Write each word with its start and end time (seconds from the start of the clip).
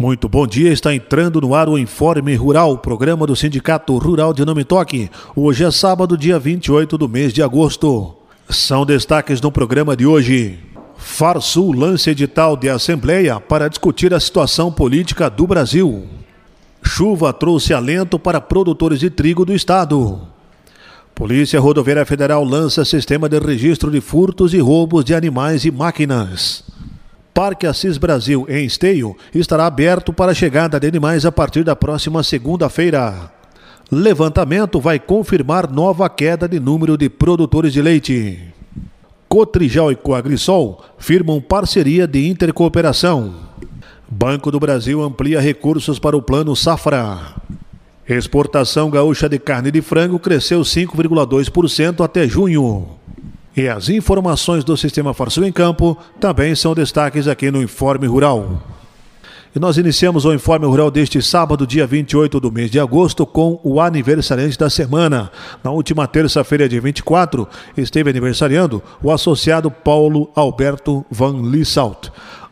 Muito 0.00 0.30
bom 0.30 0.46
dia, 0.46 0.72
está 0.72 0.94
entrando 0.94 1.42
no 1.42 1.54
ar 1.54 1.68
o 1.68 1.76
Informe 1.76 2.34
Rural, 2.34 2.78
programa 2.78 3.26
do 3.26 3.36
Sindicato 3.36 3.98
Rural 3.98 4.32
de 4.32 4.46
Nome 4.46 4.64
Toque. 4.64 5.10
Hoje 5.36 5.62
é 5.62 5.70
sábado, 5.70 6.16
dia 6.16 6.38
28 6.38 6.96
do 6.96 7.06
mês 7.06 7.34
de 7.34 7.42
agosto. 7.42 8.14
São 8.48 8.86
destaques 8.86 9.42
no 9.42 9.52
programa 9.52 9.94
de 9.94 10.06
hoje. 10.06 10.58
Farsul 10.96 11.72
lança 11.72 12.12
edital 12.12 12.56
de 12.56 12.70
assembleia 12.70 13.38
para 13.38 13.68
discutir 13.68 14.14
a 14.14 14.20
situação 14.20 14.72
política 14.72 15.28
do 15.28 15.46
Brasil. 15.46 16.06
Chuva 16.82 17.30
trouxe 17.30 17.74
alento 17.74 18.18
para 18.18 18.40
produtores 18.40 19.00
de 19.00 19.10
trigo 19.10 19.44
do 19.44 19.54
estado. 19.54 20.18
Polícia 21.14 21.60
Rodoviária 21.60 22.06
Federal 22.06 22.42
lança 22.42 22.86
sistema 22.86 23.28
de 23.28 23.38
registro 23.38 23.90
de 23.90 24.00
furtos 24.00 24.54
e 24.54 24.60
roubos 24.60 25.04
de 25.04 25.14
animais 25.14 25.66
e 25.66 25.70
máquinas. 25.70 26.64
Parque 27.32 27.66
Assis 27.66 27.96
Brasil, 27.96 28.44
em 28.48 28.66
Esteio, 28.66 29.16
estará 29.34 29.66
aberto 29.66 30.12
para 30.12 30.32
a 30.32 30.34
chegada 30.34 30.78
de 30.78 30.86
animais 30.86 31.24
a 31.24 31.32
partir 31.32 31.64
da 31.64 31.76
próxima 31.76 32.22
segunda-feira. 32.22 33.32
Levantamento 33.90 34.80
vai 34.80 34.98
confirmar 34.98 35.70
nova 35.70 36.08
queda 36.08 36.48
de 36.48 36.60
número 36.60 36.96
de 36.96 37.08
produtores 37.08 37.72
de 37.72 37.82
leite. 37.82 38.38
Cotrijal 39.28 39.90
e 39.90 39.96
Coagrisol 39.96 40.84
firmam 40.98 41.40
parceria 41.40 42.06
de 42.06 42.28
intercooperação. 42.28 43.34
Banco 44.08 44.50
do 44.50 44.58
Brasil 44.58 45.00
amplia 45.02 45.40
recursos 45.40 45.98
para 45.98 46.16
o 46.16 46.22
Plano 46.22 46.54
Safra. 46.56 47.36
Exportação 48.08 48.90
gaúcha 48.90 49.28
de 49.28 49.38
carne 49.38 49.70
de 49.70 49.80
frango 49.80 50.18
cresceu 50.18 50.62
5,2% 50.62 52.04
até 52.04 52.26
junho. 52.26 52.99
E 53.56 53.68
as 53.68 53.88
informações 53.88 54.62
do 54.62 54.76
Sistema 54.76 55.12
Farsul 55.12 55.44
em 55.44 55.52
Campo 55.52 55.96
também 56.20 56.54
são 56.54 56.74
destaques 56.74 57.26
aqui 57.26 57.50
no 57.50 57.62
Informe 57.62 58.06
Rural. 58.06 58.62
E 59.54 59.58
nós 59.58 59.76
iniciamos 59.76 60.24
o 60.24 60.32
Informe 60.32 60.64
Rural 60.64 60.92
deste 60.92 61.20
sábado, 61.20 61.66
dia 61.66 61.84
28 61.84 62.38
do 62.38 62.52
mês 62.52 62.70
de 62.70 62.78
agosto, 62.78 63.26
com 63.26 63.60
o 63.64 63.80
aniversariante 63.80 64.56
da 64.56 64.70
semana. 64.70 65.32
Na 65.64 65.72
última 65.72 66.06
terça-feira, 66.06 66.68
dia 66.68 66.80
24, 66.80 67.48
esteve 67.76 68.10
aniversariando 68.10 68.80
o 69.02 69.10
associado 69.10 69.68
Paulo 69.68 70.30
Alberto 70.36 71.04
Van 71.10 71.42
Lissalt 71.42 72.10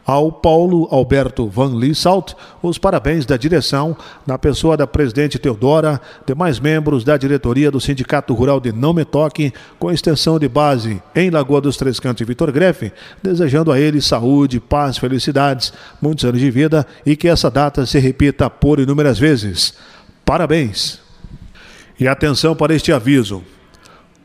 ao 0.08 0.32
Paulo 0.32 0.88
Alberto 0.90 1.46
Van 1.46 1.78
Liesalt 1.78 2.32
os 2.62 2.78
parabéns 2.78 3.26
da 3.26 3.36
direção, 3.36 3.94
na 4.26 4.38
pessoa 4.38 4.74
da 4.74 4.86
presidente 4.86 5.38
Teodora, 5.38 6.00
demais 6.26 6.58
membros 6.58 7.04
da 7.04 7.18
diretoria 7.18 7.70
do 7.70 7.78
Sindicato 7.78 8.32
Rural 8.32 8.58
de 8.58 8.72
Não 8.72 8.94
Me 8.94 9.04
Toque, 9.04 9.52
com 9.78 9.92
extensão 9.92 10.38
de 10.38 10.48
base 10.48 11.02
em 11.14 11.28
Lagoa 11.28 11.60
dos 11.60 11.76
Três 11.76 12.00
Cantos 12.00 12.22
e 12.22 12.24
Vitor 12.24 12.50
Grefe, 12.50 12.90
desejando 13.22 13.70
a 13.70 13.78
ele 13.78 14.00
saúde, 14.00 14.58
paz, 14.58 14.96
felicidades, 14.96 15.74
muitos 16.00 16.24
anos 16.24 16.40
de 16.40 16.50
vida 16.50 16.86
e 17.04 17.14
que 17.14 17.28
essa 17.28 17.50
data 17.50 17.84
se 17.84 17.98
repita 17.98 18.48
por 18.48 18.80
inúmeras 18.80 19.18
vezes. 19.18 19.74
Parabéns! 20.24 21.00
E 22.00 22.08
atenção 22.08 22.56
para 22.56 22.74
este 22.74 22.92
aviso: 22.92 23.42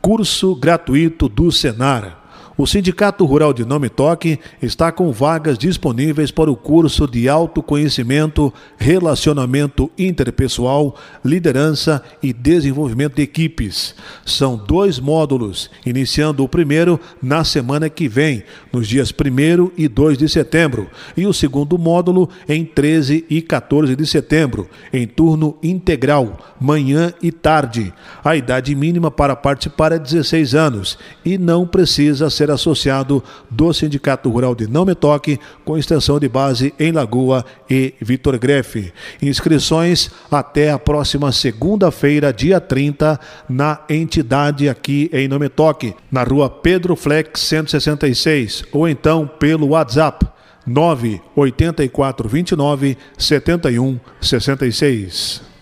curso 0.00 0.54
gratuito 0.54 1.28
do 1.28 1.52
Senar 1.52 2.23
o 2.56 2.66
Sindicato 2.68 3.24
Rural 3.24 3.52
de 3.52 3.64
Nome 3.64 3.88
Toque 3.88 4.38
está 4.62 4.92
com 4.92 5.10
vagas 5.10 5.58
disponíveis 5.58 6.30
para 6.30 6.50
o 6.50 6.56
curso 6.56 7.04
de 7.08 7.28
autoconhecimento, 7.28 8.54
relacionamento 8.76 9.90
interpessoal, 9.98 10.94
liderança 11.24 12.00
e 12.22 12.32
desenvolvimento 12.32 13.16
de 13.16 13.22
equipes. 13.22 13.96
São 14.24 14.56
dois 14.56 15.00
módulos, 15.00 15.68
iniciando 15.84 16.44
o 16.44 16.48
primeiro 16.48 17.00
na 17.20 17.42
semana 17.42 17.90
que 17.90 18.06
vem, 18.06 18.44
nos 18.72 18.86
dias 18.86 19.10
1 19.10 19.72
e 19.76 19.88
2 19.88 20.16
de 20.16 20.28
setembro, 20.28 20.88
e 21.16 21.26
o 21.26 21.32
segundo 21.32 21.76
módulo 21.76 22.28
em 22.48 22.64
13 22.64 23.24
e 23.28 23.42
14 23.42 23.96
de 23.96 24.06
setembro, 24.06 24.68
em 24.92 25.08
turno 25.08 25.58
integral, 25.60 26.54
manhã 26.60 27.12
e 27.20 27.32
tarde. 27.32 27.92
A 28.24 28.36
idade 28.36 28.72
mínima 28.76 29.10
para 29.10 29.34
participar 29.34 29.90
é 29.90 29.98
16 29.98 30.54
anos 30.54 30.96
e 31.24 31.36
não 31.36 31.66
precisa 31.66 32.30
ser 32.30 32.43
ser 32.44 32.50
associado 32.50 33.22
do 33.50 33.72
Sindicato 33.72 34.28
Rural 34.28 34.54
de 34.54 34.68
Não 34.68 34.84
Me 34.84 34.94
Toque, 34.94 35.40
com 35.64 35.78
extensão 35.78 36.20
de 36.20 36.28
base 36.28 36.74
em 36.78 36.92
Lagoa 36.92 37.42
e 37.68 37.94
Vitor 38.00 38.38
Grefe. 38.38 38.92
Inscrições 39.22 40.10
até 40.30 40.70
a 40.70 40.78
próxima 40.78 41.32
segunda-feira, 41.32 42.32
dia 42.32 42.60
30, 42.60 43.18
na 43.48 43.80
entidade 43.88 44.68
aqui 44.68 45.10
em 45.12 45.26
Não 45.26 45.38
Me 45.38 45.48
Toque, 45.48 45.94
na 46.10 46.22
rua 46.22 46.50
Pedro 46.50 46.94
Flex 46.94 47.40
166, 47.40 48.64
ou 48.72 48.86
então 48.86 49.26
pelo 49.26 49.68
WhatsApp 49.68 50.26
98429 50.66 52.98
7166. 53.16 55.53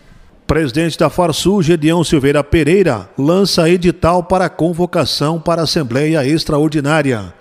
Presidente 0.52 0.98
da 0.98 1.08
Farsul, 1.08 1.62
Gedeão 1.62 2.04
Silveira 2.04 2.44
Pereira, 2.44 3.08
lança 3.16 3.70
edital 3.70 4.22
para 4.22 4.50
convocação 4.50 5.40
para 5.40 5.62
Assembleia 5.62 6.26
Extraordinária 6.26 7.32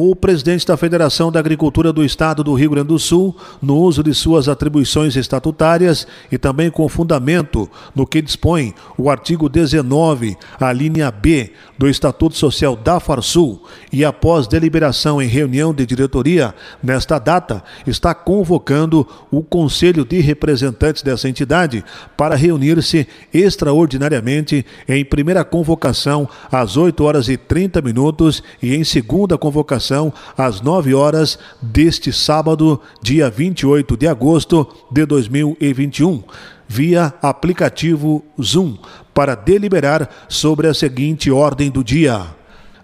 o 0.00 0.14
presidente 0.14 0.64
da 0.64 0.76
Federação 0.76 1.32
da 1.32 1.40
Agricultura 1.40 1.92
do 1.92 2.04
Estado 2.04 2.44
do 2.44 2.54
Rio 2.54 2.70
Grande 2.70 2.86
do 2.86 3.00
Sul, 3.00 3.36
no 3.60 3.76
uso 3.78 4.00
de 4.00 4.14
suas 4.14 4.48
atribuições 4.48 5.16
estatutárias 5.16 6.06
e 6.30 6.38
também 6.38 6.70
com 6.70 6.88
fundamento 6.88 7.68
no 7.96 8.06
que 8.06 8.22
dispõe 8.22 8.72
o 8.96 9.10
artigo 9.10 9.48
19, 9.48 10.36
a 10.60 10.72
linha 10.72 11.10
B 11.10 11.50
do 11.76 11.88
Estatuto 11.88 12.36
Social 12.36 12.76
da 12.76 13.00
Farsul, 13.00 13.60
e 13.92 14.04
após 14.04 14.46
deliberação 14.46 15.20
em 15.20 15.26
reunião 15.26 15.74
de 15.74 15.84
diretoria, 15.84 16.54
nesta 16.80 17.18
data, 17.18 17.64
está 17.84 18.14
convocando 18.14 19.04
o 19.32 19.42
Conselho 19.42 20.04
de 20.04 20.20
Representantes 20.20 21.02
dessa 21.02 21.28
entidade 21.28 21.84
para 22.16 22.36
reunir-se 22.36 23.04
extraordinariamente 23.34 24.64
em 24.88 25.04
primeira 25.04 25.44
convocação 25.44 26.28
às 26.52 26.76
8 26.76 27.02
horas 27.02 27.28
e 27.28 27.36
30 27.36 27.82
minutos 27.82 28.44
e 28.62 28.76
em 28.76 28.84
segunda 28.84 29.36
convocação 29.36 29.87
às 30.36 30.60
9 30.60 30.94
horas 30.94 31.38
deste 31.60 32.12
sábado, 32.12 32.80
dia 33.02 33.30
28 33.30 33.96
de 33.96 34.06
agosto 34.06 34.66
de 34.90 35.04
2021, 35.06 36.22
via 36.66 37.14
aplicativo 37.22 38.24
Zoom, 38.40 38.76
para 39.14 39.34
deliberar 39.34 40.08
sobre 40.28 40.68
a 40.68 40.74
seguinte 40.74 41.30
ordem 41.30 41.70
do 41.70 41.82
dia: 41.82 42.26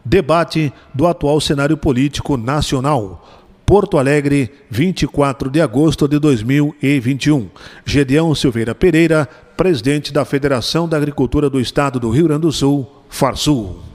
debate 0.04 0.72
do 0.94 1.06
atual 1.06 1.40
cenário 1.40 1.76
político 1.76 2.36
nacional. 2.36 3.24
Porto 3.66 3.96
Alegre, 3.96 4.52
24 4.68 5.50
de 5.50 5.60
agosto 5.60 6.06
de 6.06 6.18
2021. 6.18 7.48
Gedeão 7.84 8.34
Silveira 8.34 8.74
Pereira, 8.74 9.26
presidente 9.56 10.12
da 10.12 10.24
Federação 10.24 10.86
da 10.86 10.98
Agricultura 10.98 11.48
do 11.48 11.58
Estado 11.58 11.98
do 11.98 12.10
Rio 12.10 12.24
Grande 12.24 12.42
do 12.42 12.52
Sul, 12.52 12.86
Farsul. 13.08 13.93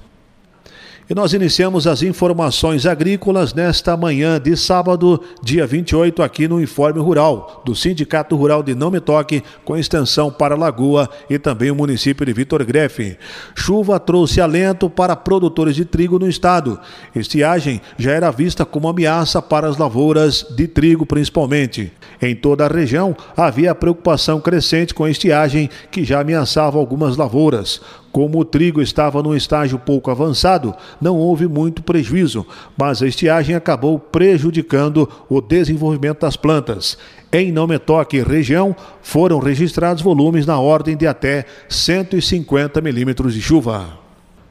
E 1.09 1.15
nós 1.15 1.33
iniciamos 1.33 1.87
as 1.87 2.03
informações 2.03 2.85
agrícolas 2.85 3.51
nesta 3.51 3.97
manhã 3.97 4.39
de 4.39 4.55
sábado, 4.55 5.19
dia 5.41 5.65
28, 5.65 6.21
aqui 6.21 6.47
no 6.47 6.61
Informe 6.61 6.99
Rural, 6.99 7.63
do 7.65 7.73
Sindicato 7.73 8.35
Rural 8.35 8.61
de 8.61 8.75
Não 8.75 8.91
Me 8.91 8.99
Toque, 8.99 9.43
com 9.65 9.75
extensão 9.75 10.29
para 10.31 10.55
Lagoa 10.55 11.09
e 11.27 11.39
também 11.39 11.71
o 11.71 11.75
município 11.75 12.23
de 12.23 12.31
Vitor 12.31 12.63
Grefe. 12.63 13.17
Chuva 13.55 13.99
trouxe 13.99 14.39
alento 14.39 14.87
para 14.87 15.15
produtores 15.15 15.75
de 15.75 15.83
trigo 15.83 16.19
no 16.19 16.29
estado. 16.29 16.79
Estiagem 17.15 17.81
já 17.97 18.11
era 18.11 18.29
vista 18.29 18.63
como 18.63 18.87
ameaça 18.87 19.41
para 19.41 19.67
as 19.67 19.77
lavouras 19.77 20.45
de 20.55 20.67
trigo, 20.67 21.07
principalmente. 21.07 21.91
Em 22.21 22.35
toda 22.35 22.65
a 22.65 22.69
região 22.69 23.17
havia 23.35 23.73
preocupação 23.73 24.39
crescente 24.39 24.93
com 24.93 25.05
a 25.05 25.09
estiagem 25.09 25.71
que 25.89 26.03
já 26.03 26.19
ameaçava 26.19 26.77
algumas 26.77 27.17
lavouras. 27.17 27.81
Como 28.11 28.39
o 28.39 28.45
trigo 28.45 28.81
estava 28.81 29.21
num 29.21 29.35
estágio 29.35 29.77
pouco 29.77 30.09
avançado, 30.09 30.73
não 30.99 31.15
houve 31.15 31.47
muito 31.47 31.83
prejuízo, 31.83 32.45
mas 32.77 33.03
a 33.03 33.07
estiagem 33.07 33.55
acabou 33.55 33.99
prejudicando 33.99 35.07
o 35.29 35.39
desenvolvimento 35.39 36.21
das 36.21 36.35
plantas. 36.35 36.97
Em 37.31 37.51
Não 37.51 37.67
Me 37.67 37.77
Toque 37.77 38.21
região, 38.21 38.75
foram 39.01 39.37
registrados 39.37 40.01
volumes 40.01 40.45
na 40.47 40.59
ordem 40.59 40.97
de 40.97 41.05
até 41.05 41.45
150 41.67 42.81
milímetros 42.81 43.35
de 43.35 43.41
chuva. 43.41 43.99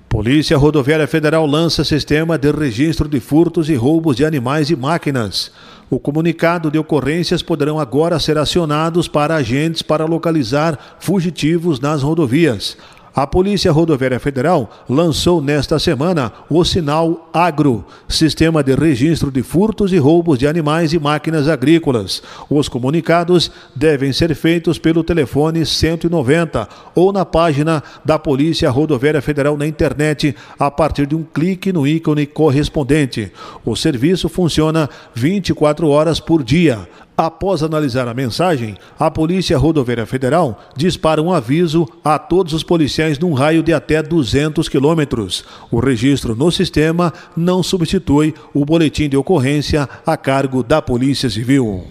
Polícia 0.08 0.56
Rodoviária 0.56 1.06
Federal 1.06 1.44
lança 1.44 1.84
sistema 1.84 2.38
de 2.38 2.50
registro 2.50 3.08
de 3.08 3.20
furtos 3.20 3.68
e 3.68 3.74
roubos 3.74 4.16
de 4.16 4.24
animais 4.24 4.70
e 4.70 4.76
máquinas. 4.76 5.52
O 5.90 5.98
comunicado 5.98 6.70
de 6.70 6.78
ocorrências 6.78 7.42
poderão 7.42 7.78
agora 7.78 8.18
ser 8.18 8.38
acionados 8.38 9.06
para 9.06 9.34
agentes 9.36 9.82
para 9.82 10.06
localizar 10.06 10.96
fugitivos 10.98 11.78
nas 11.78 12.02
rodovias. 12.02 12.76
A 13.18 13.26
Polícia 13.26 13.72
Rodoviária 13.72 14.20
Federal 14.20 14.70
lançou 14.88 15.42
nesta 15.42 15.76
semana 15.80 16.32
o 16.48 16.64
Sinal 16.64 17.28
Agro, 17.32 17.84
sistema 18.08 18.62
de 18.62 18.76
registro 18.76 19.28
de 19.28 19.42
furtos 19.42 19.92
e 19.92 19.98
roubos 19.98 20.38
de 20.38 20.46
animais 20.46 20.92
e 20.92 21.00
máquinas 21.00 21.48
agrícolas. 21.48 22.22
Os 22.48 22.68
comunicados 22.68 23.50
devem 23.74 24.12
ser 24.12 24.36
feitos 24.36 24.78
pelo 24.78 25.02
telefone 25.02 25.66
190 25.66 26.68
ou 26.94 27.12
na 27.12 27.24
página 27.24 27.82
da 28.04 28.20
Polícia 28.20 28.70
Rodoviária 28.70 29.20
Federal 29.20 29.56
na 29.56 29.66
internet 29.66 30.36
a 30.56 30.70
partir 30.70 31.04
de 31.04 31.16
um 31.16 31.24
clique 31.24 31.72
no 31.72 31.88
ícone 31.88 32.24
correspondente. 32.24 33.32
O 33.64 33.74
serviço 33.74 34.28
funciona 34.28 34.88
24 35.12 35.88
horas 35.88 36.20
por 36.20 36.44
dia 36.44 36.86
Após 37.20 37.64
analisar 37.64 38.06
a 38.06 38.14
mensagem, 38.14 38.76
a 38.96 39.10
Polícia 39.10 39.58
Rodoviária 39.58 40.06
Federal 40.06 40.60
dispara 40.76 41.20
um 41.20 41.32
aviso 41.32 41.84
a 42.04 42.16
todos 42.16 42.52
os 42.52 42.62
policiais 42.62 43.18
num 43.18 43.32
raio 43.32 43.60
de 43.60 43.72
até 43.72 44.00
200 44.00 44.68
quilômetros. 44.68 45.44
O 45.68 45.80
registro 45.80 46.36
no 46.36 46.52
sistema 46.52 47.12
não 47.36 47.60
substitui 47.60 48.36
o 48.54 48.64
boletim 48.64 49.08
de 49.08 49.16
ocorrência 49.16 49.88
a 50.06 50.16
cargo 50.16 50.62
da 50.62 50.80
Polícia 50.80 51.28
Civil. 51.28 51.82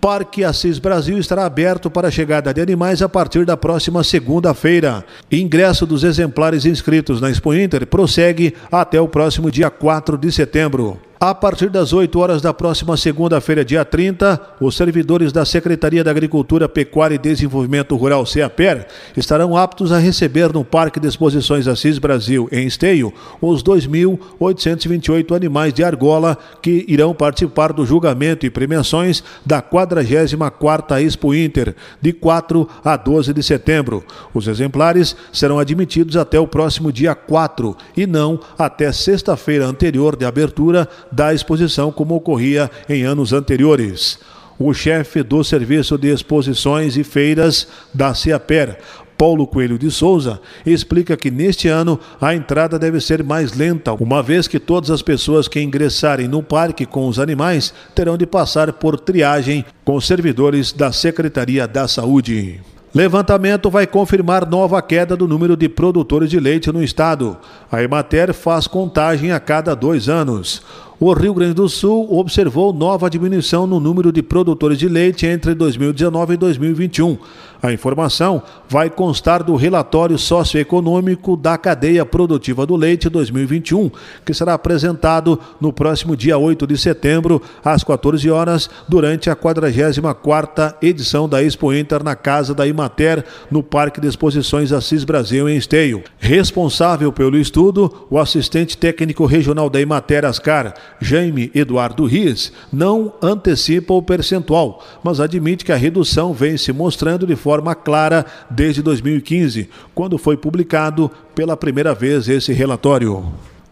Parque 0.00 0.42
Assis 0.42 0.80
Brasil 0.80 1.16
estará 1.16 1.46
aberto 1.46 1.88
para 1.88 2.08
a 2.08 2.10
chegada 2.10 2.52
de 2.52 2.60
animais 2.60 3.02
a 3.02 3.08
partir 3.08 3.46
da 3.46 3.56
próxima 3.56 4.02
segunda-feira. 4.02 5.04
Ingresso 5.30 5.86
dos 5.86 6.02
exemplares 6.02 6.66
inscritos 6.66 7.20
na 7.20 7.30
Expo 7.30 7.54
Inter 7.54 7.86
prossegue 7.86 8.52
até 8.68 9.00
o 9.00 9.06
próximo 9.06 9.48
dia 9.48 9.70
4 9.70 10.18
de 10.18 10.32
setembro. 10.32 10.98
A 11.24 11.32
partir 11.32 11.70
das 11.70 11.92
8 11.92 12.18
horas 12.18 12.42
da 12.42 12.52
próxima 12.52 12.96
segunda-feira, 12.96 13.64
dia 13.64 13.84
30, 13.84 14.40
os 14.60 14.76
servidores 14.76 15.30
da 15.30 15.44
Secretaria 15.44 16.02
da 16.02 16.10
Agricultura, 16.10 16.68
Pecuária 16.68 17.14
e 17.14 17.18
Desenvolvimento 17.18 17.94
Rural, 17.94 18.26
CEAPER, 18.26 18.88
estarão 19.16 19.56
aptos 19.56 19.92
a 19.92 20.00
receber 20.00 20.52
no 20.52 20.64
Parque 20.64 20.98
de 20.98 21.06
Exposições 21.06 21.68
Assis 21.68 21.96
Brasil, 21.96 22.48
em 22.50 22.66
Esteio, 22.66 23.14
os 23.40 23.62
2.828 23.62 25.36
animais 25.36 25.72
de 25.72 25.84
argola 25.84 26.36
que 26.60 26.84
irão 26.88 27.14
participar 27.14 27.72
do 27.72 27.86
julgamento 27.86 28.44
e 28.44 28.50
premiações 28.50 29.22
da 29.46 29.62
44ª 29.62 31.00
Expo 31.00 31.32
Inter, 31.32 31.76
de 32.00 32.12
4 32.12 32.68
a 32.84 32.96
12 32.96 33.32
de 33.32 33.44
setembro. 33.44 34.04
Os 34.34 34.48
exemplares 34.48 35.14
serão 35.32 35.60
admitidos 35.60 36.16
até 36.16 36.40
o 36.40 36.48
próximo 36.48 36.90
dia 36.90 37.14
4 37.14 37.76
e 37.96 38.08
não 38.08 38.40
até 38.58 38.90
sexta-feira 38.90 39.64
anterior 39.66 40.16
de 40.16 40.24
abertura 40.24 40.88
da 41.12 41.32
exposição, 41.34 41.92
como 41.92 42.16
ocorria 42.16 42.70
em 42.88 43.04
anos 43.04 43.32
anteriores. 43.32 44.18
O 44.58 44.72
chefe 44.72 45.22
do 45.22 45.42
Serviço 45.44 45.98
de 45.98 46.08
Exposições 46.08 46.96
e 46.96 47.04
Feiras 47.04 47.68
da 47.92 48.14
CIAPER, 48.14 48.78
Paulo 49.16 49.46
Coelho 49.46 49.78
de 49.78 49.90
Souza, 49.90 50.40
explica 50.66 51.16
que 51.16 51.30
neste 51.30 51.68
ano 51.68 51.98
a 52.20 52.34
entrada 52.34 52.78
deve 52.78 53.00
ser 53.00 53.22
mais 53.22 53.52
lenta, 53.54 53.92
uma 53.92 54.22
vez 54.22 54.48
que 54.48 54.58
todas 54.58 54.90
as 54.90 55.02
pessoas 55.02 55.46
que 55.46 55.60
ingressarem 55.60 56.26
no 56.26 56.42
parque 56.42 56.84
com 56.84 57.06
os 57.06 57.18
animais 57.18 57.72
terão 57.94 58.16
de 58.16 58.26
passar 58.26 58.72
por 58.72 58.98
triagem 58.98 59.64
com 59.84 60.00
servidores 60.00 60.72
da 60.72 60.90
Secretaria 60.90 61.68
da 61.68 61.86
Saúde. 61.86 62.60
Levantamento 62.94 63.70
vai 63.70 63.86
confirmar 63.86 64.46
nova 64.46 64.82
queda 64.82 65.16
do 65.16 65.26
número 65.26 65.56
de 65.56 65.66
produtores 65.66 66.28
de 66.28 66.38
leite 66.38 66.70
no 66.70 66.82
estado. 66.82 67.38
A 67.70 67.82
Emater 67.82 68.34
faz 68.34 68.66
contagem 68.66 69.32
a 69.32 69.40
cada 69.40 69.74
dois 69.74 70.10
anos. 70.10 70.62
O 71.04 71.12
Rio 71.14 71.34
Grande 71.34 71.54
do 71.54 71.68
Sul 71.68 72.06
observou 72.16 72.72
nova 72.72 73.10
diminuição 73.10 73.66
no 73.66 73.80
número 73.80 74.12
de 74.12 74.22
produtores 74.22 74.78
de 74.78 74.86
leite 74.86 75.26
entre 75.26 75.52
2019 75.52 76.34
e 76.34 76.36
2021. 76.36 77.18
A 77.62 77.72
informação 77.72 78.42
vai 78.68 78.90
constar 78.90 79.44
do 79.44 79.54
relatório 79.54 80.18
socioeconômico 80.18 81.36
da 81.36 81.56
cadeia 81.56 82.04
produtiva 82.04 82.66
do 82.66 82.74
leite 82.74 83.08
2021, 83.08 83.88
que 84.26 84.34
será 84.34 84.54
apresentado 84.54 85.38
no 85.60 85.72
próximo 85.72 86.16
dia 86.16 86.36
8 86.36 86.66
de 86.66 86.76
setembro, 86.76 87.40
às 87.64 87.84
14 87.84 88.28
horas, 88.28 88.68
durante 88.88 89.30
a 89.30 89.36
44ª 89.36 90.74
edição 90.82 91.28
da 91.28 91.40
Expo 91.40 91.72
Inter 91.72 92.02
na 92.02 92.16
Casa 92.16 92.52
da 92.52 92.66
Imater, 92.66 93.24
no 93.48 93.62
Parque 93.62 94.00
de 94.00 94.08
Exposições 94.08 94.72
Assis 94.72 95.04
Brasil, 95.04 95.48
em 95.48 95.56
Esteio. 95.56 96.02
Responsável 96.18 97.12
pelo 97.12 97.38
estudo, 97.38 98.08
o 98.10 98.18
assistente 98.18 98.76
técnico 98.76 99.24
regional 99.24 99.70
da 99.70 99.80
Imater 99.80 100.24
Ascar, 100.24 100.74
Jaime 101.00 101.48
Eduardo 101.54 102.06
Riz, 102.06 102.52
não 102.72 103.12
antecipa 103.22 103.94
o 103.94 104.02
percentual, 104.02 104.84
mas 105.04 105.20
admite 105.20 105.64
que 105.64 105.70
a 105.70 105.76
redução 105.76 106.32
vem 106.32 106.56
se 106.56 106.72
mostrando 106.72 107.24
de 107.24 107.36
forma 107.36 107.51
forma 107.52 107.74
clara 107.74 108.24
desde 108.48 108.80
2015, 108.80 109.68
quando 109.94 110.16
foi 110.16 110.38
publicado 110.38 111.10
pela 111.34 111.54
primeira 111.54 111.94
vez 111.94 112.26
esse 112.26 112.50
relatório. 112.50 113.26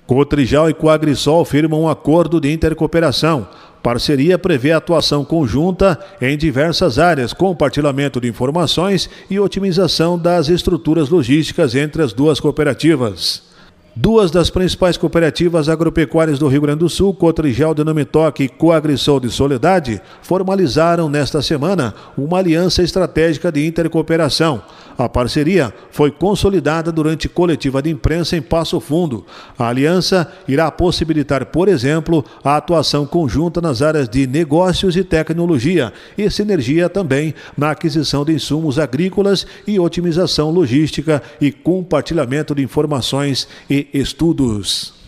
Cotrijal 0.07 0.69
e 0.69 0.75
Coagrisol 0.75 1.47
firmam 1.47 1.85
um 1.85 1.89
acordo 1.89 2.39
de 2.39 2.53
intercooperação. 2.53 3.49
Parceria 3.83 4.39
prevê 4.39 4.73
atuação 4.73 5.25
conjunta 5.25 5.99
em 6.21 6.37
diversas 6.37 6.99
áreas, 6.99 7.33
compartilhamento 7.33 8.21
de 8.21 8.29
informações 8.29 9.09
e 9.31 9.41
otimização 9.41 10.19
das 10.19 10.51
estruturas 10.51 11.09
logísticas 11.09 11.75
entre 11.75 12.03
as 12.03 12.13
duas 12.13 12.39
cooperativas. 12.39 13.50
Duas 13.95 14.31
das 14.31 14.51
principais 14.51 14.97
cooperativas 14.97 15.69
agropecuárias 15.69 16.39
do 16.39 16.47
Rio 16.47 16.61
Grande 16.61 16.79
do 16.79 16.89
Sul, 16.89 17.13
Cotrigel 17.13 17.75
de 17.75 17.83
Namitoque 17.83 18.45
e 18.45 18.49
Coagrisol 18.49 19.19
de 19.19 19.29
Soledade, 19.31 20.01
formalizaram 20.23 21.09
nesta 21.09 21.43
semana 21.43 21.93
uma 22.17 22.39
aliança 22.39 22.85
estratégica 22.85 23.51
de 23.51 23.67
intercooperação. 23.67 24.63
A 24.97 25.09
parceria 25.09 25.75
foi 25.91 26.11
consolidada 26.11 26.93
durante 26.93 27.29
coletiva 27.29 27.83
de 27.83 27.91
imprensa 27.91 28.37
em 28.37 28.43
Passo 28.43 28.79
Fundo. 28.81 29.25
A 29.59 29.67
aliança 29.67 30.31
irá 30.47 30.71
possibilitar, 30.71 31.47
por 31.47 31.69
exemplo, 31.69 32.25
a 32.45 32.57
atuação 32.57 33.05
conjunta 33.07 33.61
nas 33.61 33.83
áreas 33.83 34.09
de 34.09 34.27
negócios 34.27 34.97
e 34.97 35.03
tecnologia 35.03 35.93
e 36.17 36.31
sinergia 36.31 36.89
também 36.89 37.35
na 37.57 37.71
aquisição 37.71 38.25
de 38.25 38.35
insumos 38.35 38.79
agrícolas 38.79 39.47
e 39.67 39.81
otimização 39.81 40.51
logística 40.51 41.23
e 41.41 41.51
compartilhamento 41.51 42.55
de 42.55 42.63
informações 42.63 43.49
e 43.69 43.80
estudos. 43.93 45.01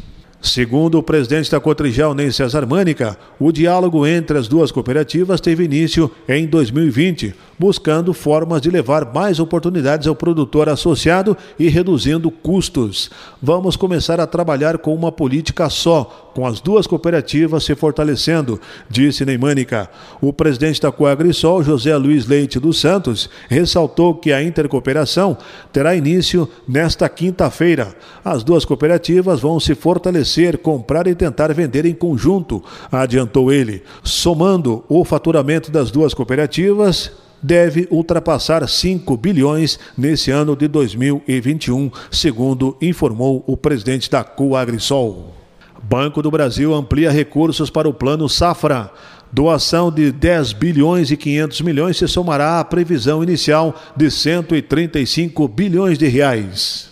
Segundo 0.43 0.99
o 0.99 1.03
presidente 1.03 1.51
da 1.51 1.61
Cotrijal, 1.61 2.15
Ney 2.15 2.33
Cesar 2.33 2.67
Mânica, 2.67 3.17
o 3.39 3.53
diálogo 3.53 4.05
entre 4.05 4.37
as 4.37 4.49
duas 4.49 4.73
cooperativas 4.73 5.41
teve 5.41 5.65
início 5.65 6.11
em 6.29 6.47
2020, 6.47 7.33
buscando 7.63 8.13
formas 8.13 8.61
de 8.61 8.69
levar 8.69 9.15
mais 9.15 9.39
oportunidades 9.39 10.09
ao 10.09 10.17
produtor 10.17 10.69
associado 10.69 11.37
e 11.57 11.69
reduzindo 11.69 12.29
custos. 12.29 13.09
Vamos 13.41 13.77
começar 13.77 14.19
a 14.19 14.27
trabalhar 14.27 14.79
com 14.79 14.93
uma 14.93 15.13
política 15.13 15.71
só, 15.71 16.33
com 16.35 16.45
as 16.45 16.61
duas 16.61 16.89
cooperativas 16.89 17.63
se 17.63 17.77
fortalecendo, 17.77 18.61
disse 18.91 19.25
Neymânica. 19.25 19.89
O 20.21 20.33
presidente 20.33 20.83
da 20.83 20.91
Coagrisol, 20.91 21.63
José 21.63 21.97
Luiz 21.97 22.27
Leite 22.27 22.59
dos 22.59 22.81
Santos, 22.81 23.31
ressaltou 23.49 24.17
que 24.17 24.33
a 24.33 24.43
intercooperação 24.43 25.39
terá 25.73 25.95
início 25.95 26.49
nesta 26.67 27.09
quinta-feira. 27.09 27.95
As 28.25 28.43
duas 28.43 28.65
cooperativas 28.65 29.39
vão 29.39 29.61
se 29.61 29.77
fortalecer, 29.77 30.59
comprar 30.59 31.07
e 31.07 31.15
tentar 31.15 31.55
vender 31.55 31.87
em 31.87 31.95
conjunto, 31.95 32.61
adiantou 32.91 33.53
ele. 33.53 33.85
Somando 34.03 34.83
o 34.89 35.05
faturamento 35.05 35.71
das 35.71 35.93
duas 35.93 36.13
cooperativas, 36.13 37.13
deve 37.43 37.89
ultrapassar 37.91 38.67
5 38.69 39.17
bilhões 39.17 39.79
nesse 39.99 40.31
ano 40.31 40.55
de 40.55 40.69
2021, 40.69 41.91
segundo 42.11 42.77
informou 42.81 43.43
o 43.47 43.57
presidente 43.57 44.11
da 44.11 44.23
Coagrisol. 44.23 45.35
Banco 45.83 46.23
do 46.23 46.31
Brasil 46.31 46.73
amplia 46.73 47.11
recursos 47.11 47.69
para 47.69 47.89
o 47.89 47.95
Plano 47.95 48.29
Safra. 48.29 48.91
Doação 49.33 49.91
de 49.91 50.13
10 50.13 50.53
bilhões 50.53 51.11
e 51.11 51.17
500 51.17 51.61
milhões 51.63 51.97
se 51.97 52.07
somará 52.07 52.61
à 52.61 52.65
previsão 52.65 53.23
inicial 53.23 53.75
de 53.97 54.11
135 54.11 55.49
bilhões 55.49 55.99
de 55.99 56.07
reais. 56.07 56.92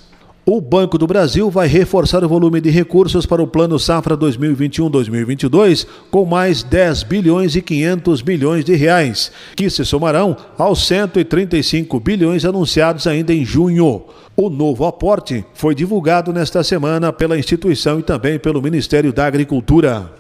O 0.52 0.60
Banco 0.60 0.98
do 0.98 1.06
Brasil 1.06 1.48
vai 1.48 1.68
reforçar 1.68 2.24
o 2.24 2.28
volume 2.28 2.60
de 2.60 2.70
recursos 2.70 3.24
para 3.24 3.40
o 3.40 3.46
Plano 3.46 3.78
Safra 3.78 4.16
2021-2022 4.16 5.86
com 6.10 6.26
mais 6.26 6.64
10 6.64 7.04
bilhões 7.04 7.54
e 7.54 7.62
500 7.62 8.20
milhões 8.24 8.64
de 8.64 8.74
reais, 8.74 9.30
que 9.54 9.70
se 9.70 9.84
somarão 9.84 10.36
aos 10.58 10.84
135 10.88 12.00
bilhões 12.00 12.44
anunciados 12.44 13.06
ainda 13.06 13.32
em 13.32 13.44
junho. 13.44 14.02
O 14.36 14.50
novo 14.50 14.84
aporte 14.86 15.44
foi 15.54 15.72
divulgado 15.72 16.32
nesta 16.32 16.64
semana 16.64 17.12
pela 17.12 17.38
instituição 17.38 18.00
e 18.00 18.02
também 18.02 18.36
pelo 18.36 18.60
Ministério 18.60 19.12
da 19.12 19.26
Agricultura. 19.26 20.10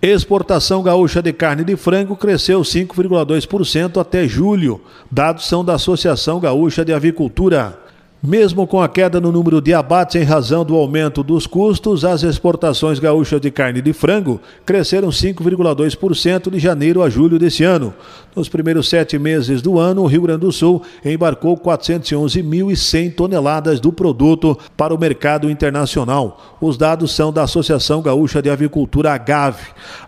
Exportação 0.00 0.80
gaúcha 0.80 1.20
de 1.20 1.32
carne 1.32 1.64
de 1.64 1.74
frango 1.74 2.14
cresceu 2.14 2.60
5,2% 2.60 4.00
até 4.00 4.28
julho. 4.28 4.80
Dados 5.10 5.48
são 5.48 5.64
da 5.64 5.74
Associação 5.74 6.38
Gaúcha 6.38 6.84
de 6.84 6.92
Avicultura. 6.92 7.82
Mesmo 8.26 8.66
com 8.66 8.80
a 8.80 8.88
queda 8.88 9.20
no 9.20 9.30
número 9.30 9.60
de 9.60 9.74
abates 9.74 10.16
em 10.16 10.24
razão 10.24 10.64
do 10.64 10.74
aumento 10.76 11.22
dos 11.22 11.46
custos, 11.46 12.06
as 12.06 12.22
exportações 12.22 12.98
gaúchas 12.98 13.38
de 13.38 13.50
carne 13.50 13.82
de 13.82 13.92
frango 13.92 14.40
cresceram 14.64 15.10
5,2% 15.10 16.50
de 16.50 16.58
janeiro 16.58 17.02
a 17.02 17.10
julho 17.10 17.38
deste 17.38 17.64
ano. 17.64 17.92
Nos 18.34 18.48
primeiros 18.48 18.88
sete 18.88 19.18
meses 19.18 19.60
do 19.60 19.78
ano, 19.78 20.02
o 20.02 20.06
Rio 20.06 20.22
Grande 20.22 20.40
do 20.40 20.50
Sul 20.50 20.82
embarcou 21.04 21.54
411.100 21.58 23.14
toneladas 23.14 23.78
do 23.78 23.92
produto 23.92 24.58
para 24.74 24.94
o 24.94 24.98
mercado 24.98 25.50
internacional. 25.50 26.56
Os 26.62 26.78
dados 26.78 27.14
são 27.14 27.30
da 27.30 27.42
Associação 27.42 28.00
Gaúcha 28.00 28.40
de 28.40 28.48
Avicultura, 28.48 29.12
AGAV. 29.12 29.58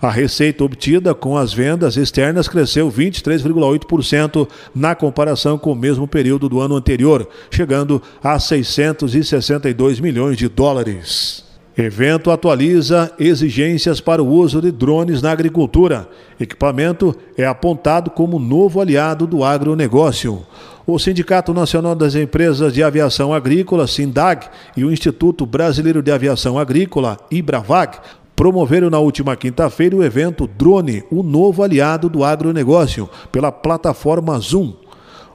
A 0.00 0.10
receita 0.10 0.64
obtida 0.64 1.14
com 1.14 1.36
as 1.36 1.52
vendas 1.52 1.98
externas 1.98 2.48
cresceu 2.48 2.90
23,8% 2.90 4.48
na 4.74 4.94
comparação 4.94 5.58
com 5.58 5.70
o 5.70 5.76
mesmo 5.76 6.08
período 6.08 6.48
do 6.48 6.60
ano 6.62 6.76
anterior, 6.76 7.28
chegando 7.50 8.02
a 8.22 8.38
662 8.38 10.00
milhões 10.00 10.36
de 10.36 10.48
dólares. 10.48 11.44
Evento 11.76 12.30
atualiza 12.30 13.12
exigências 13.18 14.00
para 14.00 14.22
o 14.22 14.28
uso 14.28 14.62
de 14.62 14.72
drones 14.72 15.20
na 15.20 15.30
agricultura. 15.30 16.08
Equipamento 16.40 17.14
é 17.36 17.44
apontado 17.44 18.10
como 18.10 18.38
novo 18.38 18.80
aliado 18.80 19.26
do 19.26 19.44
agronegócio. 19.44 20.46
O 20.86 20.98
Sindicato 20.98 21.52
Nacional 21.52 21.94
das 21.94 22.14
Empresas 22.14 22.72
de 22.72 22.82
Aviação 22.82 23.34
Agrícola, 23.34 23.86
SINDAG, 23.86 24.46
e 24.74 24.84
o 24.84 24.90
Instituto 24.92 25.44
Brasileiro 25.44 26.02
de 26.02 26.10
Aviação 26.10 26.58
Agrícola, 26.58 27.18
IBRAVAG, 27.30 27.98
promoveram 28.34 28.88
na 28.88 28.98
última 28.98 29.34
quinta-feira 29.34 29.96
o 29.96 30.04
evento 30.04 30.46
Drone, 30.46 31.02
o 31.10 31.22
novo 31.22 31.62
aliado 31.62 32.08
do 32.08 32.22
agronegócio, 32.22 33.10
pela 33.32 33.50
plataforma 33.50 34.38
Zoom. 34.38 34.74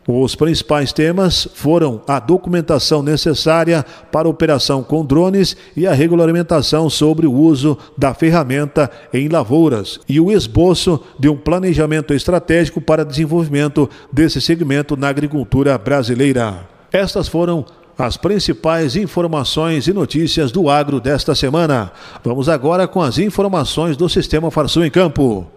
Os 0.08 0.34
principais 0.34 0.91
temas 0.91 1.48
foram 1.53 2.01
a 2.08 2.20
documentação 2.20 3.03
necessária 3.03 3.86
para 4.12 4.27
operação 4.27 4.81
com 4.81 5.05
drones 5.05 5.55
e 5.77 5.86
a 5.86 5.93
regulamentação 5.93 6.89
sobre 6.89 7.27
o 7.27 7.34
uso 7.34 7.77
da 7.96 8.13
ferramenta 8.13 8.89
em 9.13 9.27
lavouras 9.27 10.00
e 10.10 10.20
o 10.20 10.31
esboço 10.31 11.00
de 11.20 11.29
um 11.29 11.38
planejamento 11.38 12.13
estratégico 12.15 12.81
para 12.81 13.05
desenvolvimento 13.05 13.88
desse 14.12 14.41
segmento 14.41 14.98
na 14.98 15.08
agricultura 15.08 15.77
brasileira. 15.77 16.67
Estas 16.91 17.27
foram 17.27 17.63
as 17.98 18.17
principais 18.17 18.96
informações 18.96 19.88
e 19.88 19.93
notícias 19.93 20.51
do 20.51 20.67
agro 20.67 21.00
desta 21.00 21.36
semana. 21.36 21.91
Vamos 22.24 22.50
agora 22.50 22.88
com 22.88 23.01
as 23.01 23.20
informações 23.20 23.96
do 23.96 24.10
Sistema 24.10 24.50
Farsul 24.50 24.86
em 24.86 24.89
Campo. 24.89 25.48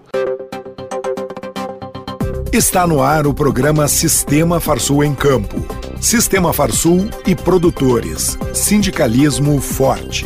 Está 2.55 2.87
no 2.87 3.03
ar 3.03 3.27
o 3.27 3.35
programa 3.35 3.89
Sistema 3.89 4.61
Farsul 4.61 5.03
em 5.03 5.13
Campo. 5.13 5.57
Sistema 6.01 6.53
Farsul 6.53 7.11
e 7.27 7.35
produtores. 7.35 8.39
Sindicalismo 8.55 9.61
forte. 9.61 10.25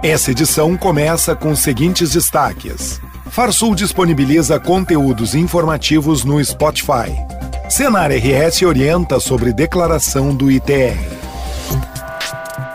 Essa 0.00 0.30
edição 0.30 0.76
começa 0.76 1.34
com 1.34 1.50
os 1.50 1.58
seguintes 1.58 2.12
destaques. 2.12 3.00
Farsul 3.30 3.74
disponibiliza 3.74 4.60
conteúdos 4.60 5.34
informativos 5.34 6.22
no 6.22 6.42
Spotify. 6.44 7.18
Senar 7.68 8.12
RS 8.12 8.62
orienta 8.62 9.18
sobre 9.18 9.52
declaração 9.52 10.32
do 10.32 10.52
ITR. 10.52 10.94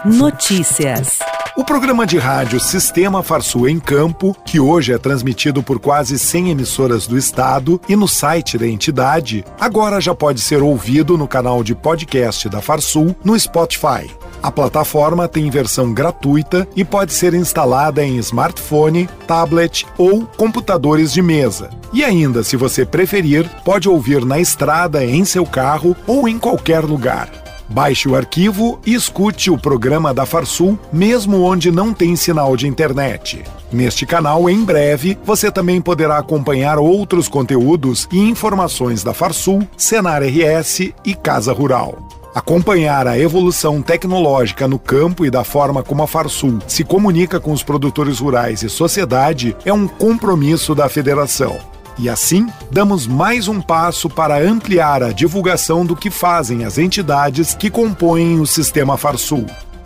Notícias. 0.04 1.20
O 1.58 1.64
programa 1.64 2.06
de 2.06 2.18
rádio 2.18 2.60
Sistema 2.60 3.24
Farsul 3.24 3.70
em 3.70 3.80
Campo, 3.80 4.36
que 4.46 4.60
hoje 4.60 4.92
é 4.92 4.98
transmitido 4.98 5.64
por 5.64 5.80
quase 5.80 6.20
100 6.20 6.50
emissoras 6.50 7.08
do 7.08 7.18
estado 7.18 7.80
e 7.88 7.96
no 7.96 8.10
site 8.10 8.58
da 8.58 8.68
entidade, 8.68 9.46
agora 9.58 10.02
já 10.02 10.14
pode 10.14 10.42
ser 10.42 10.62
ouvido 10.62 11.18
no 11.18 11.30
canal 11.30 11.64
de 11.64 11.74
podcast 11.74 12.50
da 12.50 12.62
Farsul 12.62 13.16
no 13.24 13.40
Spotify. 13.40 14.12
A 14.44 14.52
plataforma 14.52 15.30
tem 15.30 15.50
versão 15.50 15.94
gratuita 15.94 16.68
e 16.76 16.84
pode 16.84 17.14
ser 17.14 17.34
instalada 17.34 18.04
em 18.04 18.18
smartphone, 18.18 19.08
tablet 19.26 19.88
ou 19.98 20.26
computadores 20.26 21.14
de 21.14 21.22
mesa. 21.22 21.70
E 21.94 22.04
ainda, 22.04 22.44
se 22.44 22.58
você 22.58 22.86
preferir, 22.86 23.50
pode 23.64 23.88
ouvir 23.88 24.26
na 24.26 24.40
estrada, 24.40 25.06
em 25.06 25.24
seu 25.24 25.46
carro 25.46 25.96
ou 26.06 26.28
em 26.28 26.38
qualquer 26.38 26.84
lugar. 26.84 27.45
Baixe 27.68 28.08
o 28.08 28.16
arquivo 28.16 28.80
e 28.86 28.94
escute 28.94 29.50
o 29.50 29.58
programa 29.58 30.14
da 30.14 30.26
Farsul, 30.26 30.78
mesmo 30.94 31.42
onde 31.42 31.72
não 31.72 31.94
tem 31.94 32.16
sinal 32.16 32.56
de 32.56 32.68
internet. 32.68 33.44
Neste 33.72 34.06
canal, 34.06 34.50
em 34.50 34.64
breve, 34.64 35.18
você 35.24 35.52
também 35.52 35.82
poderá 35.82 36.18
acompanhar 36.18 36.78
outros 36.78 37.28
conteúdos 37.28 38.08
e 38.12 38.20
informações 38.20 39.04
da 39.04 39.14
Farsul, 39.14 39.68
Senar 39.76 40.22
RS 40.22 40.92
e 41.04 41.16
Casa 41.16 41.52
Rural. 41.52 41.98
Acompanhar 42.36 43.08
a 43.08 43.18
evolução 43.18 43.82
tecnológica 43.82 44.68
no 44.68 44.78
campo 44.78 45.26
e 45.26 45.32
da 45.32 45.44
forma 45.44 45.82
como 45.82 46.04
a 46.04 46.08
Farsul 46.08 46.60
se 46.68 46.84
comunica 46.84 47.40
com 47.40 47.52
os 47.52 47.64
produtores 47.64 48.20
rurais 48.20 48.62
e 48.62 48.70
sociedade 48.70 49.56
é 49.66 49.72
um 49.72 49.88
compromisso 49.88 50.76
da 50.76 50.90
federação. 50.90 51.75
E 51.98 52.10
assim, 52.10 52.48
damos 52.70 53.08
mais 53.08 53.48
um 53.48 53.62
passo 53.62 54.10
para 54.10 54.38
ampliar 54.38 55.02
a 55.02 55.14
divulgação 55.14 55.86
do 55.86 55.96
que 55.96 56.12
fazem 56.12 56.66
as 56.66 56.78
entidades 56.78 57.56
que 57.56 57.70
compõem 57.70 58.40
o 58.40 58.46
sistema 58.46 58.98
Farsul. 58.98 59.46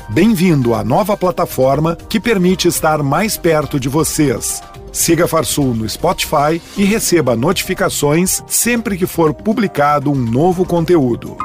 Bem-vindo 0.09 0.73
à 0.73 0.83
nova 0.83 1.15
plataforma 1.15 1.95
que 1.95 2.19
permite 2.19 2.67
estar 2.67 3.03
mais 3.03 3.37
perto 3.37 3.79
de 3.79 3.87
vocês. 3.87 4.63
Siga 4.91 5.27
Farsul 5.27 5.75
no 5.75 5.87
Spotify 5.87 6.59
e 6.75 6.83
receba 6.83 7.35
notificações 7.35 8.41
sempre 8.47 8.97
que 8.97 9.05
for 9.05 9.31
publicado 9.31 10.11
um 10.11 10.15
novo 10.15 10.65
conteúdo. 10.65 11.37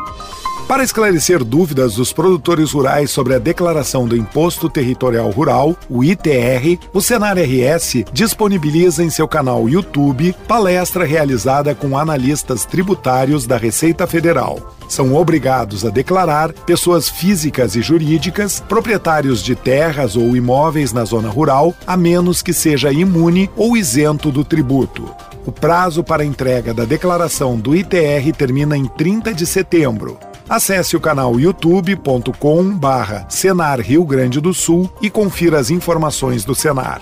Para 0.66 0.82
esclarecer 0.82 1.44
dúvidas 1.44 1.96
dos 1.96 2.10
produtores 2.10 2.72
rurais 2.72 3.10
sobre 3.10 3.34
a 3.34 3.38
declaração 3.38 4.08
do 4.08 4.16
Imposto 4.16 4.70
Territorial 4.70 5.30
Rural, 5.30 5.76
o 5.90 6.02
ITR, 6.02 6.78
o 6.90 7.02
Senar 7.02 7.36
RS 7.36 8.02
disponibiliza 8.10 9.04
em 9.04 9.10
seu 9.10 9.28
canal 9.28 9.68
YouTube 9.68 10.34
palestra 10.48 11.04
realizada 11.04 11.74
com 11.74 11.98
analistas 11.98 12.64
tributários 12.64 13.46
da 13.46 13.58
Receita 13.58 14.06
Federal. 14.06 14.74
São 14.88 15.14
obrigados 15.14 15.84
a 15.84 15.90
declarar 15.90 16.50
pessoas 16.52 17.10
físicas 17.10 17.76
e 17.76 17.82
jurídicas, 17.82 18.60
proprietários 18.66 19.42
de 19.42 19.54
terras 19.54 20.16
ou 20.16 20.34
imóveis 20.34 20.94
na 20.94 21.04
zona 21.04 21.28
rural, 21.28 21.74
a 21.86 21.94
menos 21.94 22.40
que 22.40 22.54
seja 22.54 22.90
imune 22.90 23.50
ou 23.54 23.76
isento 23.76 24.32
do 24.32 24.42
tributo. 24.42 25.14
O 25.44 25.52
prazo 25.52 26.02
para 26.02 26.24
entrega 26.24 26.72
da 26.72 26.86
declaração 26.86 27.58
do 27.58 27.76
ITR 27.76 28.32
termina 28.34 28.78
em 28.78 28.86
30 28.86 29.34
de 29.34 29.44
setembro. 29.44 30.18
Acesse 30.48 30.96
o 30.96 31.00
canal 31.00 31.38
youtube.com 31.40 32.76
barra 32.76 33.26
Senar 33.30 33.80
Rio 33.80 34.04
Grande 34.04 34.40
do 34.40 34.52
Sul 34.52 34.90
e 35.00 35.08
confira 35.08 35.58
as 35.58 35.70
informações 35.70 36.44
do 36.44 36.54
Senar. 36.54 37.00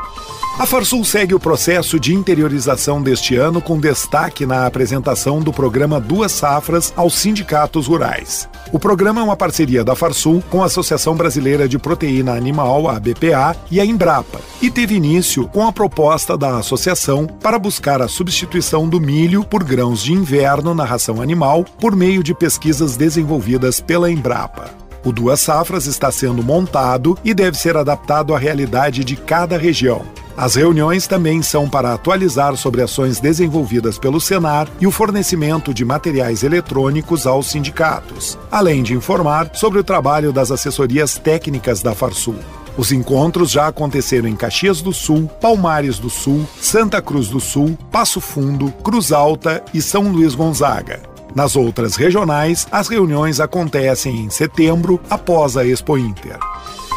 A 0.59 0.65
Farsul 0.65 1.05
segue 1.05 1.35
o 1.35 1.39
processo 1.39 2.01
de 2.01 2.15
interiorização 2.15 3.03
deste 3.03 3.37
ano 3.37 3.61
com 3.61 3.79
destaque 3.79 4.47
na 4.47 4.67
apresentação 4.67 5.39
do 5.39 5.53
programa 5.53 6.01
Duas 6.01 6.33
Safras 6.33 6.95
aos 6.97 7.15
sindicatos 7.15 7.87
rurais. 7.87 8.49
O 8.73 8.79
programa 8.79 9.21
é 9.21 9.25
uma 9.25 9.37
parceria 9.37 9.85
da 9.85 9.95
Farsul 9.95 10.43
com 10.49 10.63
a 10.63 10.67
Associação 10.67 11.15
Brasileira 11.15 11.69
de 11.69 11.79
Proteína 11.79 12.33
Animal, 12.33 12.89
a 12.89 12.99
BPA, 12.99 13.55
e 13.71 13.79
a 13.79 13.85
Embrapa, 13.85 14.41
e 14.63 14.71
teve 14.71 14.95
início 14.95 15.47
com 15.47 15.67
a 15.67 15.73
proposta 15.73 16.39
da 16.39 16.57
associação 16.57 17.27
para 17.27 17.59
buscar 17.59 18.01
a 18.01 18.09
substituição 18.09 18.89
do 18.89 18.99
milho 18.99 19.45
por 19.45 19.63
grãos 19.63 20.03
de 20.03 20.15
inverno 20.15 20.75
na 20.75 20.87
ração 20.87 21.21
animal 21.21 21.67
por 21.79 21.95
meio 21.95 22.23
de 22.23 22.35
pesquisas 22.35 22.97
desenvolvidas 22.97 23.79
pela 23.79 24.11
Embrapa. 24.11 24.71
O 25.05 25.13
Duas 25.13 25.39
Safras 25.39 25.85
está 25.85 26.11
sendo 26.11 26.43
montado 26.43 27.17
e 27.23 27.35
deve 27.35 27.59
ser 27.59 27.77
adaptado 27.77 28.35
à 28.35 28.39
realidade 28.39 29.05
de 29.05 29.17
cada 29.17 29.59
região. 29.59 30.16
As 30.37 30.55
reuniões 30.55 31.07
também 31.07 31.40
são 31.40 31.66
para 31.66 31.95
atualizar 31.95 32.55
sobre 32.57 32.83
ações 32.83 33.19
desenvolvidas 33.19 33.99
pelo 33.99 34.21
Senar 34.21 34.69
e 34.78 34.87
o 34.87 34.90
fornecimento 34.90 35.73
de 35.73 35.83
materiais 35.83 36.43
eletrônicos 36.43 37.26
aos 37.26 37.47
sindicatos, 37.47 38.38
além 38.50 38.83
de 38.83 38.93
informar 38.93 39.50
sobre 39.55 39.78
o 39.78 39.85
trabalho 39.85 40.35
das 40.35 40.50
assessorias 40.50 41.16
técnicas 41.16 41.83
da 41.83 41.95
Farsul. 41.95 42.37
Os 42.76 42.93
encontros 42.93 43.50
já 43.50 43.69
aconteceram 43.69 44.28
em 44.28 44.37
Caxias 44.37 44.83
do 44.83 44.93
Sul, 44.93 45.26
Palmares 45.40 45.99
do 45.99 46.11
Sul, 46.11 46.47
Santa 46.61 47.00
Cruz 47.00 47.28
do 47.28 47.40
Sul, 47.40 47.78
Passo 47.90 48.21
Fundo, 48.21 48.71
Cruz 48.85 49.12
Alta 49.12 49.64
e 49.73 49.81
São 49.81 50.12
Luís 50.12 50.35
Gonzaga. 50.35 51.00
Nas 51.35 51.57
outras 51.57 51.97
regionais, 51.97 52.66
as 52.71 52.88
reuniões 52.88 53.40
acontecem 53.40 54.19
em 54.19 54.28
setembro, 54.28 55.00
após 55.09 55.57
a 55.57 55.64
Expo 55.64 55.97
Inter. 55.97 56.38